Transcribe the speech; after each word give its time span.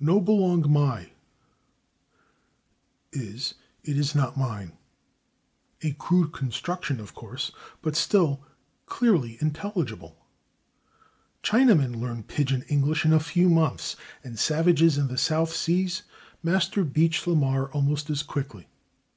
"No 0.00 0.20
belong 0.20 0.64
/my/" 0.64 1.10
is 3.12 3.54
"it 3.84 3.96
is 3.96 4.12
not 4.12 4.34
/mine/" 4.34 4.72
a 5.82 5.92
crude 5.92 6.32
construction, 6.32 6.98
of 6.98 7.14
course, 7.14 7.52
but 7.80 7.94
still 7.94 8.42
clearly 8.86 9.38
intelligible. 9.40 10.18
Chinamen 11.44 11.94
learn 11.94 12.24
Pigeon 12.24 12.62
English 12.66 13.04
in 13.04 13.12
a 13.12 13.20
few 13.20 13.48
months, 13.48 13.94
and 14.24 14.36
savages 14.36 14.98
in 14.98 15.06
the 15.06 15.16
South 15.16 15.54
Seas 15.54 16.02
master 16.42 16.82
Beach 16.82 17.24
la 17.24 17.36
Mar 17.36 17.70
almost 17.70 18.10
as 18.10 18.24
quickly. 18.24 18.66